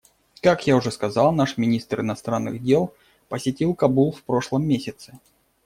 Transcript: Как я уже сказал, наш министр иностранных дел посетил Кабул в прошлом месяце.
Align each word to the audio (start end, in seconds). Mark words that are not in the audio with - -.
Как 0.41 0.65
я 0.65 0.75
уже 0.77 0.89
сказал, 0.89 1.31
наш 1.31 1.57
министр 1.59 2.01
иностранных 2.01 2.63
дел 2.63 2.91
посетил 3.29 3.75
Кабул 3.75 4.11
в 4.11 4.23
прошлом 4.23 4.63
месяце. 4.65 5.19